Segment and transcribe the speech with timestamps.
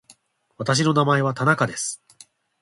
[0.57, 2.01] 私の名前は田中です。